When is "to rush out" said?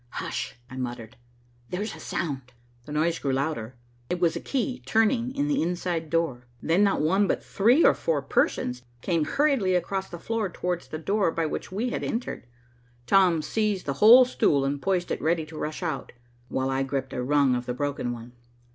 15.45-16.13